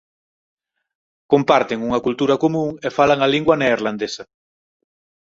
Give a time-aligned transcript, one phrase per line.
[1.31, 4.23] Comparten unha cultura común e falan a lingua neerlandesa.